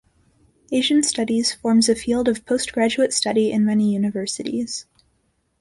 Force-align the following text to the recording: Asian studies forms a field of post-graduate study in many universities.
Asian 0.71 1.03
studies 1.03 1.53
forms 1.53 1.87
a 1.87 1.93
field 1.93 2.27
of 2.27 2.43
post-graduate 2.47 3.13
study 3.13 3.51
in 3.51 3.63
many 3.63 3.93
universities. 3.93 4.87